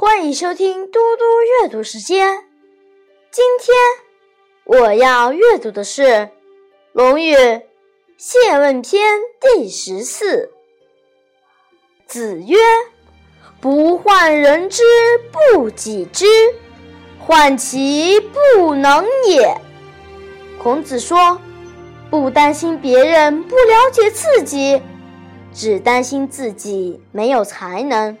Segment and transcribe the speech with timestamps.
[0.00, 1.24] 欢迎收听嘟嘟
[1.64, 2.44] 阅读时间。
[3.32, 3.76] 今天
[4.62, 6.02] 我要阅读的是
[6.92, 7.34] 《论语·
[8.16, 10.52] 谢问篇》第十四。
[12.06, 12.56] 子曰
[13.60, 14.84] ：“不患人之
[15.32, 16.26] 不己知，
[17.18, 19.52] 患其不能也。”
[20.62, 21.40] 孔子说
[22.08, 24.80] ：“不担心别人不了解自己，
[25.52, 28.16] 只担心自己没有才能。”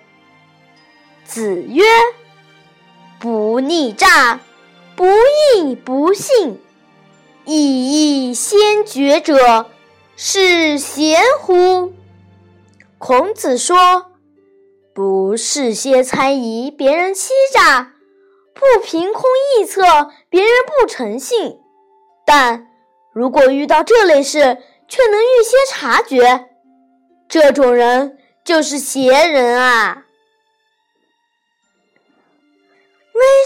[1.28, 1.84] 子曰
[3.20, 4.40] ：“不逆诈，
[4.96, 5.04] 不
[5.54, 6.58] 义不信，
[7.44, 9.66] 义先觉者，
[10.16, 11.92] 是贤乎？”
[12.96, 14.06] 孔子说
[14.94, 17.92] ：“不事先猜疑别人欺诈，
[18.54, 19.22] 不凭空
[19.60, 19.82] 臆测
[20.30, 21.58] 别人不诚信，
[22.24, 22.68] 但
[23.12, 24.40] 如果遇到这类事
[24.88, 26.48] 却能预先察觉，
[27.28, 30.04] 这种人就是贤人啊。”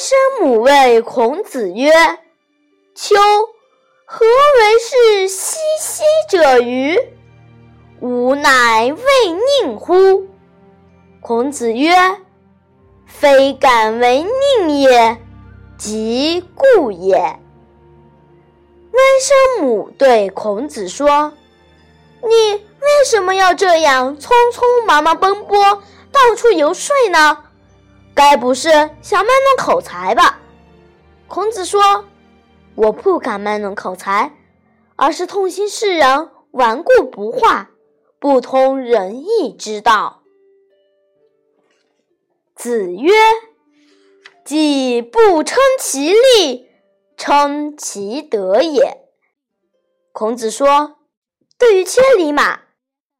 [0.05, 1.93] 生母谓孔子曰
[2.93, 3.15] ：“秋，
[4.05, 6.99] 何为是兮兮者于？
[8.01, 10.27] 吾乃未宁乎？”
[11.23, 11.95] 孔子曰
[13.07, 14.27] ：“非敢为
[14.59, 15.19] 宁也，
[15.79, 17.15] 即故也。”
[18.91, 21.33] 微生母对孔子说
[22.23, 25.81] ：“你为什么要这样匆匆忙忙奔波，
[26.11, 27.45] 到处游说呢？”
[28.15, 30.41] 该不是想卖弄口才吧？
[31.27, 32.05] 孔子说
[32.77, 34.37] ：“我不敢卖弄口才，
[34.97, 37.71] 而是痛心世人顽固不化，
[38.19, 40.23] 不通仁义之道。”
[42.55, 43.11] 子曰
[44.45, 46.69] ：“既不称其力，
[47.17, 48.99] 称其德也。”
[50.13, 50.99] 孔子说
[51.59, 52.61] ：“对于千里马，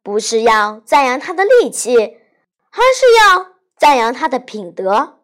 [0.03, 3.52] 不是要赞扬它的力气，而是要。”
[3.83, 5.19] 赞扬他的品德。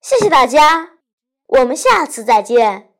[0.00, 0.98] 谢谢大家，
[1.46, 2.93] 我们下次再见。